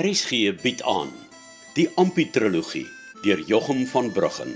[0.00, 1.10] RSG bied aan
[1.76, 2.86] die Amputrologie
[3.20, 4.54] deur Jochum van Bruggen.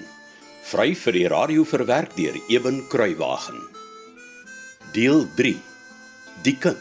[0.71, 3.61] Vry vir die radio verwerk deur Eben Kruiwagen.
[4.97, 5.53] Deel 3.
[6.47, 6.81] Die kind.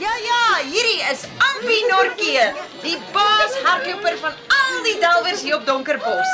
[0.00, 2.48] Ja ja, hierdie is Ampie Norkie,
[2.84, 6.32] die baas hardloper van al die delwers hier op Donkerbos.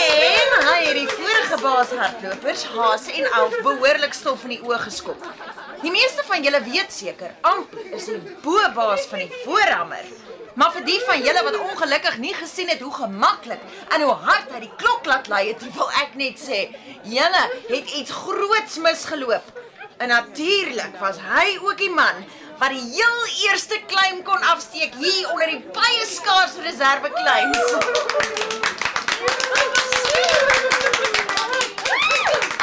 [0.00, 4.80] En hy het die vorige baas hardlopers, Haas en Alf, behoorlik stof in die oë
[4.86, 5.28] geskop.
[5.82, 10.08] Die meeste van julle weet seker, Ampie is die bo-baas van die voorhammer.
[10.56, 13.62] Maar vir die van julle wat ongelukkig nie gesien het hoe gemaklik
[13.94, 16.66] en hoe hard hy die klok laat lui het, wil ek net sê,
[17.08, 19.56] julle het iets groots misgeloop.
[20.00, 22.24] En natuurlik was hy ook die man
[22.60, 27.72] wat die heel eerste claim kon afsteek hier onder die baie skaars reserve claims.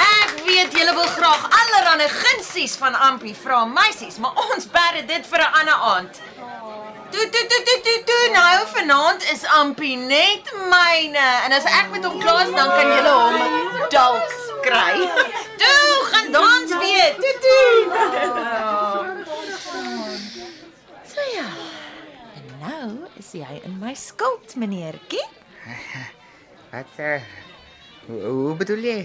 [0.05, 5.29] Ek weet julle wil graag allerlei gunsies van Ampie vra meisies, maar ons bære dit
[5.33, 6.21] vir 'n ander aand.
[7.11, 11.89] Toe toe toe toe toe toe nou vanaand is Ampie net myne en as ek
[11.91, 14.29] met hom klaar is dan kan julle hom dalk
[14.61, 15.09] kry.
[15.57, 17.15] Toe gaan dans weer.
[17.15, 17.65] Toe toe.
[21.13, 21.47] So ja.
[22.35, 25.23] En nou is jy in my skuld, meneertjie.
[26.71, 27.17] Wat uh,
[28.07, 28.99] hoe, hoe bedoel jy?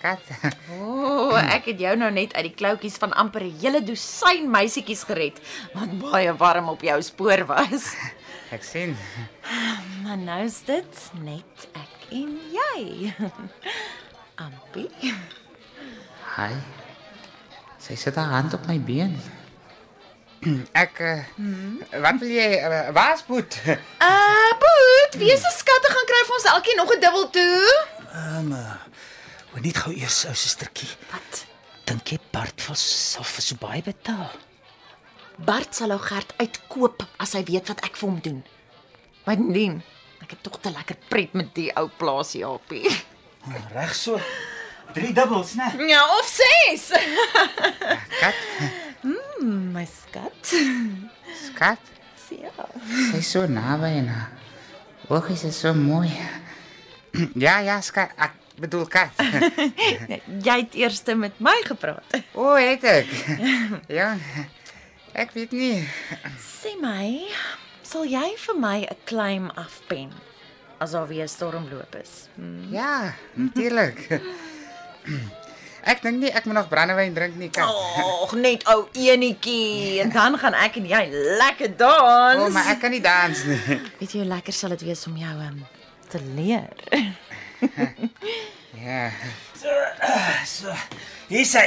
[0.00, 0.22] Kat.
[0.80, 4.48] O, oh, ek het jou nou net uit die kloutjies van amper 'n hele dosyn
[4.48, 5.42] meisietjies gered
[5.74, 7.92] wat baie warm op jou spoor was.
[8.56, 8.96] Ek sien.
[10.02, 13.12] Maar nou is dit net ek en jy.
[14.40, 15.12] Ampie.
[16.38, 16.56] Hi.
[17.76, 19.20] Sy sit haar hand op my been.
[20.84, 21.80] Ek uh, hmm?
[22.00, 23.58] wat wil jy uh, waar's Boet?
[23.66, 27.86] Uh, Boet, wie is 'n skatte gaan kry vir ons elkeen nog 'n dubbel toe?
[28.12, 28.78] Ehm, um,
[29.52, 30.88] hoe net gou eers ou sustertjie.
[31.12, 31.44] Wat?
[31.84, 34.32] Dink jy Bart sal vir so baie betaal?
[35.36, 38.40] Bart sal ou Gert uitkoop as hy weet wat ek vir hom doen.
[39.24, 39.82] Maar indien,
[40.24, 42.88] ek het tog te lekker pret met die ou plaas Japie.
[43.44, 44.20] Ah, Reg so.
[44.92, 45.68] Drie dubbels, né?
[45.88, 46.90] Ja, of ses.
[48.20, 48.34] Kat.
[49.00, 49.86] Mm, my
[51.60, 51.78] Skat.
[52.32, 52.64] Ja.
[53.12, 54.30] Sy's so naby en haar
[55.12, 56.08] oogies is so mooi.
[57.34, 58.14] Ja, ja, skat.
[58.16, 59.18] Ek bedoel kat.
[60.46, 62.16] Jy het eers met my gepraat.
[62.32, 63.12] O, het ek.
[63.92, 64.14] Ja.
[65.12, 65.84] Ek weet nie.
[66.40, 67.28] Sê my,
[67.84, 70.16] sal jy vir my 'n claim afpen
[70.80, 72.30] as daar weer stormloop is?
[72.40, 72.72] Hmm.
[72.72, 74.06] Ja, natuurlik.
[75.88, 77.68] Ek dink nie ek moet nog brandewyn drink nie, kat.
[78.24, 81.02] Ag, net ou enetjie en dan gaan ek en jy
[81.40, 82.40] lekker dans.
[82.40, 83.60] O, oh, maar ek kan nie dans nie.
[84.00, 85.62] weet jy hoe lekker sal dit wees om jou um,
[86.12, 86.68] te leer?
[88.80, 89.10] Ja.
[90.46, 90.72] So.
[91.28, 91.66] Hier sê.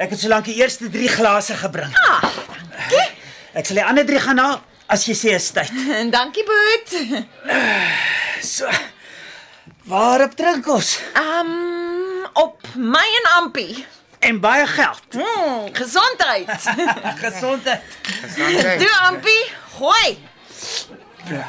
[0.00, 1.92] Ek het solank die eerste 3 glase gebring.
[2.00, 2.24] Ah,
[2.72, 3.04] dankie.
[3.56, 4.58] Ek sal die ander 3 gaan haal
[4.92, 5.72] as jy sê is tyd.
[6.00, 6.96] En dankie Boet.
[8.44, 8.70] So.
[9.90, 10.96] Waarop drink ons?
[11.20, 11.75] Um
[12.36, 13.86] op my en Ampie.
[14.18, 15.02] En baie geld.
[15.10, 16.50] Mm, gesondheid.
[17.24, 17.82] Gesondheid.
[18.02, 18.78] Gesondheid.
[18.78, 20.18] Toe Ampie, gooi.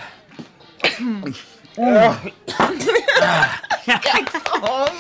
[4.61, 4.95] Hom.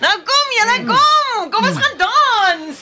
[0.00, 1.50] nou kom julle kom.
[1.50, 2.78] Kom ons gaan dans.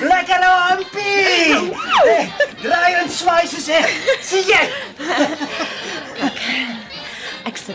[0.00, 1.72] Lekker ampie.
[2.62, 3.94] Draai en swaai soos ek.
[4.24, 4.64] Sien jy?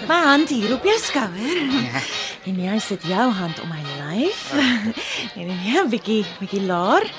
[0.06, 1.58] My hand hier op jou skouer.
[2.46, 4.44] En jy sit jou hand om my lyf.
[5.40, 7.10] En nee, 'n bietjie bietjie laer.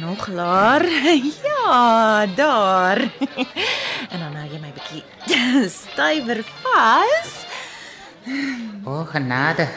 [0.00, 0.84] Nog laer.
[1.48, 3.00] Ja, daar.
[4.12, 5.02] En dan hou jy my bietjie
[5.68, 7.32] stywer vas.
[8.84, 9.68] O, genade.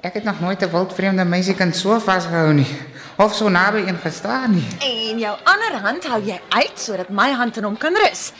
[0.00, 2.68] Ek het nog nooit 'n wildvreemde meisie kan so vasgehou nie.
[3.16, 4.68] Of so naby een gestaan nie.
[4.80, 8.32] En jou ander hand hou jy uit sodat my hand in hom kan rus.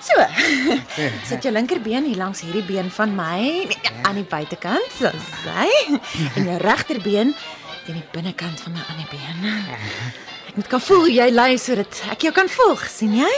[0.00, 0.16] So.
[1.28, 5.10] Sit jou linkerbeen hier langs hierdie been van my nee, aan die buitekant, so
[5.42, 5.66] sy.
[6.38, 7.34] En jou regterbeen
[7.84, 9.44] teen die binnekant van my ander been.
[10.48, 13.30] Ek moet kan voel jy lê sodat ek jou kan volg, sien jy?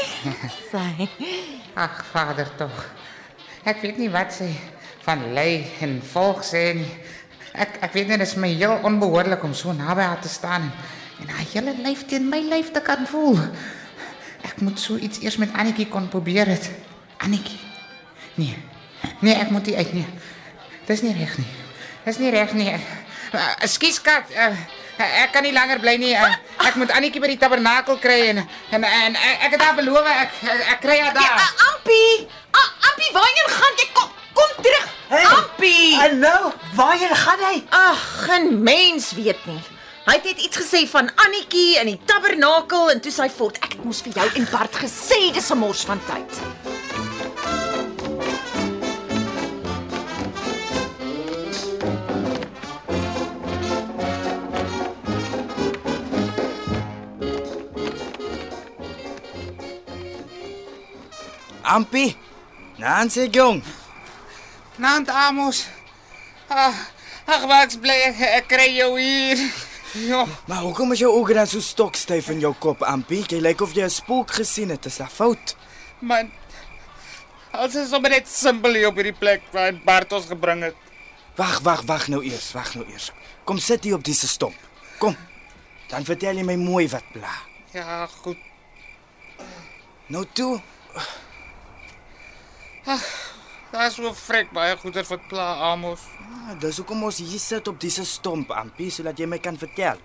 [0.70, 1.08] Sy.
[1.84, 2.78] Ag, Vader tog.
[3.66, 4.52] Ek weet nie wat sy
[5.02, 6.90] van lei en volg sê nie.
[7.52, 10.70] Ek ek weet net dit is my heel onbehoorlik om so naby haar te staan
[10.70, 10.74] en,
[11.24, 13.40] en haar hele lyf teen my lyf te kan voel.
[14.42, 16.70] Ek moet so iets eers met Annetjie kon probeer het.
[17.22, 17.58] Annetjie.
[18.34, 18.56] Nee.
[19.20, 20.06] Nee, ek moet nie uit nie.
[20.86, 21.46] Dis nie reg nie.
[22.04, 22.72] Dis nie reg nie.
[23.32, 24.30] Uh, Ekskuus kat.
[24.34, 24.54] Uh,
[25.02, 26.12] Ek kan nie langer bly nie.
[26.14, 26.34] Ek,
[26.68, 30.34] ek moet Annetjie by die tabernakel kry en en, en ek, het haar beloof ek
[30.52, 31.40] ek, kry haar Ja, daar.
[31.40, 33.86] uh, Ampie, uh, Ampie, waarheen gaan jy?
[33.96, 34.86] Kom, kom terug.
[35.08, 35.24] Hey.
[35.32, 35.96] Ampie.
[36.04, 37.54] En nou, waarheen gaan hy?
[37.70, 39.58] Ag, geen mens weet nie.
[40.02, 43.60] Hy het iets gesê van Annetjie in die tabernakel en toe sy voort.
[43.62, 46.30] Ek het mos vir jou en Bart gesê dis 'n mors van tyd.
[61.62, 62.16] Ampi.
[62.78, 63.62] Nancy jong.
[64.76, 65.66] Nant Amos.
[66.48, 66.74] Ag,
[67.24, 69.38] ag waks bly ek, ek kry jou hier.
[69.92, 73.24] Ja, Maar hoekom is jou oë dan so stokstyf in jou kop, Ampi?
[73.28, 74.86] Jy lyk of jy 'n spook gesien het.
[74.86, 75.56] Is dit fout?
[76.00, 76.30] man.
[77.52, 80.74] Als is sommer net simpel hier op hierdie plek waar Bart ons gebring het.
[81.36, 83.10] Wag, wag, wag nou eers, wag nou eers.
[83.44, 84.56] Kom sit hier op disse stomp.
[84.98, 85.16] Kom.
[85.88, 87.32] Dan vertel jy my mooi wat pla.
[87.72, 88.36] Ja, goed.
[90.06, 90.60] Nou toe.
[93.72, 96.02] Daar's so vrek baie goeie vir pla Amos.
[96.20, 99.96] Ah, dis hoekom ons hier sit op disse stomp, Ampi, sodat jy my kan vertel.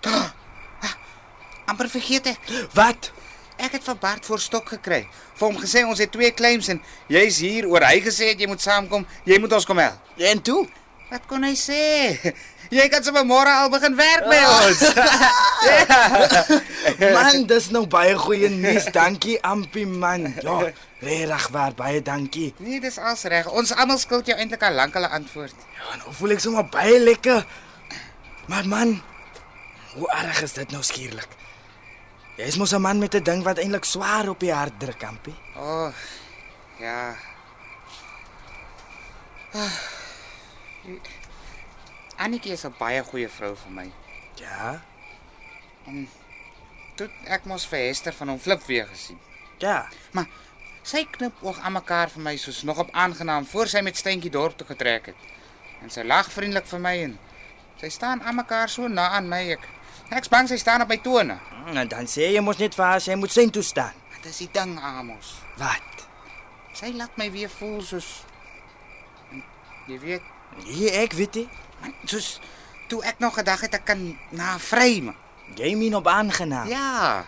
[1.68, 2.52] amper vergeet ek.
[2.78, 3.12] Wat?
[3.60, 5.02] Ek het van Bart voor stok gekry.
[5.36, 6.80] Vir hom gesê ons het twee claims en
[7.12, 9.04] jy's hier oor hy gesê het jy moet saamkom.
[9.28, 10.14] Jy moet ons kom help.
[10.16, 10.62] En toe?
[11.12, 11.82] Wat kon hy sê?
[12.78, 14.82] Jy kan sommer môre al begin werk by ons.
[17.16, 18.90] Man, dis nou baie goeie nuus.
[18.92, 20.28] Dankie, Ampi man.
[20.44, 20.58] Ja,
[21.00, 22.54] regtig waar, baie dankie.
[22.58, 23.50] nee, dis als reg.
[23.50, 25.56] Ons almal skuld jou eintlik al lank 'n antwoord.
[25.78, 27.46] Ja, nou voel ek sommer baie lekker.
[28.48, 29.02] Maar man,
[29.94, 31.28] hoe erg is dit nou skielik?
[32.38, 35.36] Jy's mos 'n man met 'n ding wat eintlik swaar op die hart druk, Ampi.
[35.56, 35.94] O, oh,
[36.80, 37.16] ja.
[39.54, 39.72] Ah.
[42.18, 43.92] Annetjie is 'n baie goeie vrou vir my.
[44.36, 44.82] Ja.
[46.96, 49.20] Toe ek mos vir Hester van hom flip weer gesien.
[49.58, 49.88] Ja.
[50.12, 50.28] Maar
[50.88, 54.32] sy knip oog aan mekaar vir my soos nog op aangenaam voor sy met Steentjie
[54.32, 55.16] dorp toe getrek het.
[55.84, 57.18] En sy lag vriendelik vir my en
[57.82, 59.66] sy staan aan mekaar so na aan my ek.
[60.16, 61.36] Ek's bang sy staan op my tone.
[61.68, 63.94] En dan sê jy mos net vir haar sy moet sien toe staan.
[64.16, 65.34] Dit is die ding, Amos.
[65.60, 66.08] Wat?
[66.74, 68.24] Sy laat my weer voel soos
[69.88, 70.22] jy weet,
[70.66, 71.50] Nee, ek weet nie.
[71.82, 72.40] man, soos
[72.90, 74.02] toe ek nog gedag het ek kan
[74.32, 75.16] na vry man.
[75.56, 76.68] Jy meen op aangenaam.
[76.68, 77.26] Ja,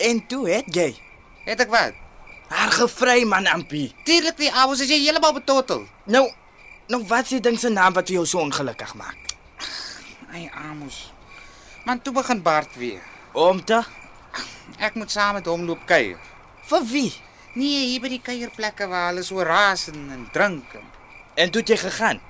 [0.00, 0.94] En toe het jy
[1.44, 1.92] het ek wat?
[2.50, 3.88] Haar gevry man, Ampi.
[4.06, 5.84] Tuurlik die Amos is jy heeltemal betotel.
[6.10, 6.24] Nou,
[6.90, 9.34] nou wat is die ding se naam wat vir jou so ongelukkig maak?
[10.34, 11.12] Ai Amos.
[11.86, 13.00] Man, toe begin Bart weer.
[13.32, 13.80] Om te
[14.78, 16.18] Ek moet saam met hom loop kuier.
[16.70, 17.10] vir wie?
[17.58, 20.74] Nee, hier by die kuierplekke waar hulle so raas en, en drink.
[20.74, 20.84] En,
[21.34, 22.20] En toe het jy gegaan.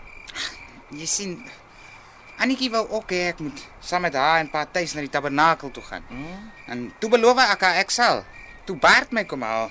[0.97, 1.35] jy sien
[2.41, 5.71] Annetjie wou ook hê ek moet saam met haar en pa tuis na die tabernakel
[5.71, 6.05] toe gaan.
[6.09, 6.51] Hmm?
[6.73, 8.25] En toe beloof ek haar ek sal.
[8.65, 9.69] Toe Bart my kom haal.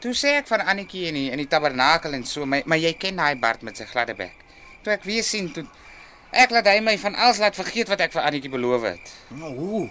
[0.00, 2.92] Toe sê ek van Annetjie in die in die tabernakel en so, maar, maar jy
[2.96, 4.36] ken daai Bart met sy gladde bek.
[4.82, 5.66] Toe ek weer sien toe
[6.32, 9.12] ek laat hy my van alles laat vergeet wat ek vir Annetjie beloof het.
[9.34, 9.88] Nou, hoe?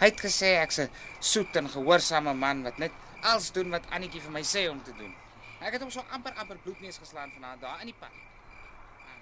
[0.00, 0.90] Hy het gesê ek's 'n
[1.20, 2.92] soet en gehoorsame man wat net
[3.22, 5.14] alles doen wat Annetjie vir my sê om te doen.
[5.60, 8.10] Ek het hom so amper amper bloedneus geslaan van haar daar in die pad.
[8.12, 9.16] Ah,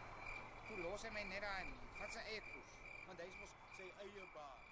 [0.68, 2.72] Toe los hy my net daar en vat sy eie koers,
[3.06, 4.62] want hy's mos sy eie baas.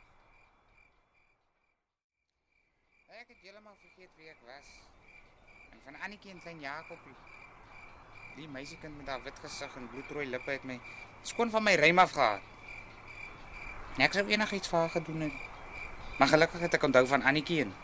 [3.13, 4.69] Ek het heeltemal vergeet wie ek was.
[5.69, 7.17] En van Annetjie en klein Jakobie.
[8.39, 10.79] Die meisiekind met haar wit gesig en bloedrooi lippe het my
[11.29, 12.47] skoon van my rym af gehad.
[14.01, 15.37] Ek sou enigiets vir haar gedoen het.
[16.17, 17.75] Maar gelukkig het ek onthou van Annetjie en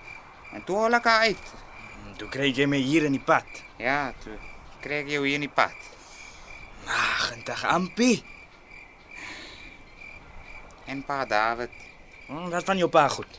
[0.56, 1.50] en toe haal ek haar uit.
[2.23, 3.61] Toe kry jy my hier in die pad.
[3.76, 4.38] Ja, toe
[4.80, 5.76] kry ek jou hier in die pad.
[6.88, 8.14] Ag, entig Ampi.
[10.88, 11.85] En pa David,
[12.28, 13.38] Hm, Wat van jou pa goed?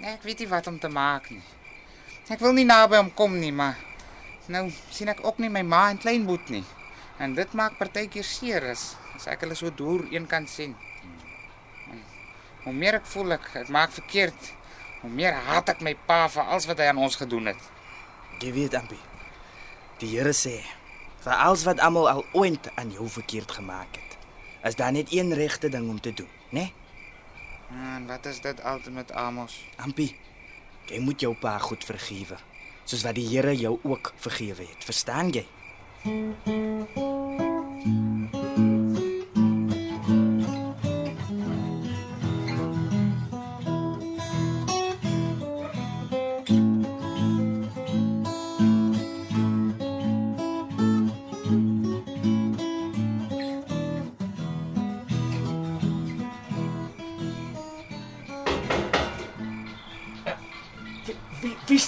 [0.00, 1.42] Nee, ek weet nie wat om te maak nie.
[2.30, 3.78] Ek wil nie naby hom kom nie, maar
[4.50, 6.64] nou sien ek ook nie my ma en kleinboet nie.
[7.20, 10.76] En dit maak partykeer seer as, as ek hulle so deur een kant sien.
[11.90, 12.00] En
[12.64, 14.52] hoe meer ek voel ek ek maak verkeerd,
[15.02, 17.70] hoe meer haat ek my pa vir alles wat hy aan ons gedoen het.
[18.40, 18.98] Jy weet Ampi.
[20.00, 20.62] Die Here sê,
[21.20, 24.16] vir alles wat almal al ooit aan jou verkeerd gemaak het,
[24.64, 26.70] is daar net een regte ding om te doen, né?
[26.70, 26.79] Nee?
[27.70, 29.64] En wat is dit altyd met Amos?
[29.76, 30.16] Ampi,
[30.90, 32.36] jy moet jou pa goed vergewe,
[32.84, 34.84] soos wat die Here jou ook vergewe het.
[34.84, 35.46] Verstaan jy?
[36.02, 38.39] Wie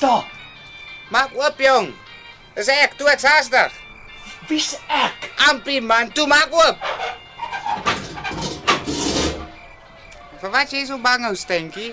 [0.02, 0.26] daar?
[1.14, 1.92] Maak oop jong.
[2.56, 3.72] Dis ek, toe ek's haastig.
[4.50, 5.30] Wie's ek?
[5.48, 6.88] Ampie man, toe maak oop.
[10.42, 11.92] Vir wat jy so bang ou stenkie?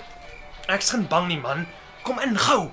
[0.70, 1.66] Ek's geen bang nie, man.
[2.02, 2.70] Kom in gou.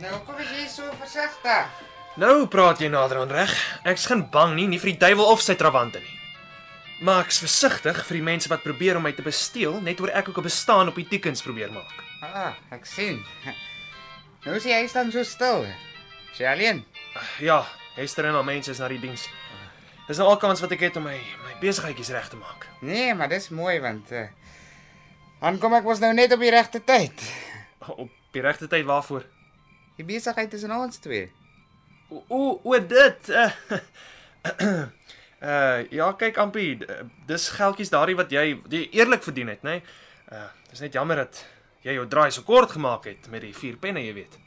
[0.00, 1.82] Nou kom jy so versigtig.
[2.16, 3.52] Nou praat jy nader aan reg.
[3.84, 6.16] Ek's geen bang nie, nie vir die duiwel of sy trawante nie.
[7.00, 10.28] Maar ek's versigtig vir die mense wat probeer om my te besteel, net oor ek
[10.28, 11.92] ook 'n bestaan op die tikens probeer maak.
[12.22, 13.24] Ah, ek sien.
[14.46, 15.66] Nou sien jy staan so stil.
[16.32, 16.84] Sy alleen.
[17.42, 19.28] Ja, Hester en haar mense is na die diens.
[20.06, 22.66] Dis nou al kans wat ek het om my my besigheidjies reg te maak.
[22.80, 24.28] Nee, maar dis mooi want uh
[25.40, 27.22] dan kom ek mos nou net op die regte tyd.
[28.02, 29.26] Op die regte tyd waarvoor?
[29.96, 31.32] Die besigheid is in ons twee.
[32.08, 33.28] O, o, o dit.
[33.28, 33.50] Uh,
[35.42, 36.78] uh ja, kyk Ampie,
[37.26, 39.80] dis geldjies daardie wat jy jy eerlik verdien het, nê?
[39.80, 39.82] Nee?
[40.32, 41.44] Uh dis net jammer dat
[41.82, 44.38] jy jou draai so kort gemaak het met die vier penne, jy weet.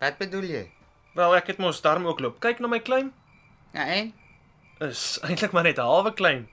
[0.00, 0.64] Wat bedoel jy?
[1.16, 2.40] Wel, ek het mos daarom ook loop.
[2.40, 3.12] Kyk na my claim.
[3.72, 4.12] Ja, en?
[4.84, 6.48] Is eintlik maar net 'n halwe claim.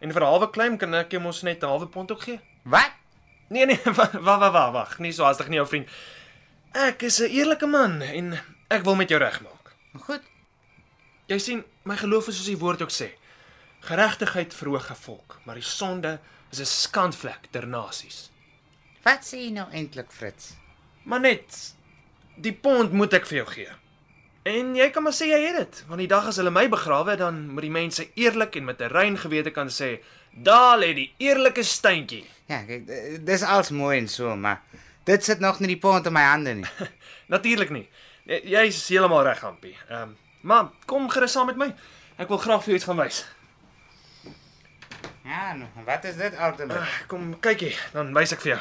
[0.00, 2.40] En vir 'n halwe claim kan ek jou mos net 'n halwe pond ook gee.
[2.62, 2.92] Wat?
[3.48, 5.88] Nee nee, wag wag wag wag, nie so hastig nie jou vriend.
[6.72, 9.72] Ek is 'n eerlike man en ek wil met jou regmaak.
[10.00, 10.22] Goed.
[11.26, 13.10] Jy sien, my geloof is soos die woord ook sê.
[13.84, 16.18] Geregtigheid verhoog 'n volk, maar die sonde
[16.52, 18.30] is 'n skandvlek ter nasies.
[19.02, 20.52] Wat sê jy nou eintlik, Fritz?
[21.04, 21.74] Maar net
[22.36, 23.68] die pond moet ek vir jou gee.
[24.44, 27.16] En jy kan maar sê jy het dit, want die dag as hulle my begrawe,
[27.16, 30.00] dan moet die mense eerlik en met 'n rein gewete kan sê,
[30.32, 32.24] daar lê die eerlike steentjie.
[32.48, 34.60] Ja, kyk, d- dis als mooi en so, maar
[35.04, 36.64] dit sit nog nie die pont in my hande nie.
[37.28, 37.88] Natuurlik nie.
[38.26, 39.76] Jy- Jy's heeltemal reg, Hampie.
[39.88, 41.70] Ehm, um, maar kom gerus saam met my.
[42.20, 43.24] Ek wil graag vir jou iets gaan wys.
[45.24, 46.74] Ja, nou, wat is dit altyd?
[47.08, 48.60] Kom kyk hier, dan wys ek vir jou.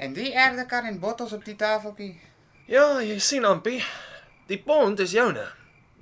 [0.00, 2.14] En die erdekar en bottels op die tafeltjie.
[2.66, 3.78] Ja, jy sien Ampie,
[4.50, 5.46] die pond is joune.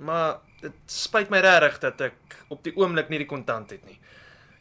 [0.01, 3.99] Maar dit spyt my regtig dat ek op die oomblik nie die kontant het nie.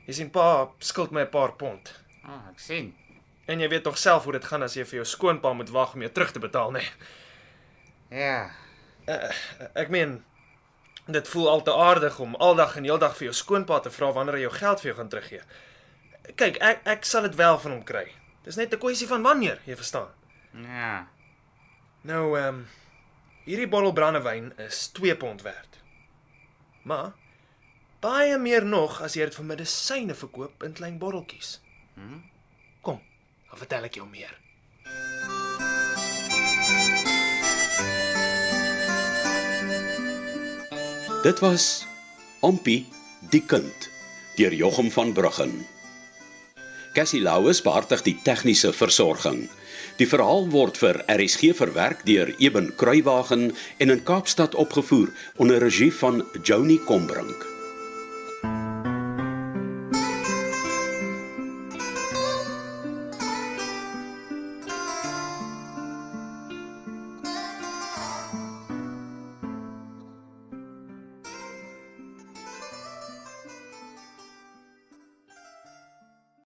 [0.09, 1.95] Jy sien pa skuld my 'n paar pond.
[2.23, 2.93] Ah, oh, ek sien.
[3.47, 5.95] En jy weet tog self hoe dit gaan as jy vir jou skoonpa moet wag
[5.95, 6.85] om jou terug te betaal, nê?
[6.85, 6.93] Nee.
[8.09, 8.51] Ja.
[9.75, 10.25] Ek meen
[11.09, 14.37] dit voel al te aardig om aldag en heeldag vir jou skoonpa te vra wanneer
[14.37, 15.43] hy jou geld vir jou gaan teruggee.
[16.37, 18.05] Kyk, ek ek sal dit wel van hom kry.
[18.45, 20.13] Dis net 'n kwessie van wanneer, jy verstaan.
[20.53, 21.09] Ja.
[22.03, 22.67] Nou ehm um,
[23.45, 25.81] hierdie bottel brandewyn is 2 pond werd.
[26.83, 27.13] Maar
[28.01, 31.61] baie meer nog as jy dit vir medisyne verkoop in klein botteltjies.
[31.95, 32.21] Hm?
[32.81, 33.03] Kom,
[33.51, 34.39] dan vertel ek jou meer.
[41.19, 41.87] Dit was
[42.47, 42.87] Ompie
[43.31, 43.89] die kind
[44.39, 45.67] deur Jochum van Bruggen.
[46.95, 49.49] Cassie Lauis beheerdig die tegniese versorging.
[49.99, 53.49] Die verhaal word vir RSG verwerk deur Eben Kruiwagen
[53.83, 55.11] en in Kaapstad opgevoer
[55.43, 57.58] onder regie van Joni Combrink.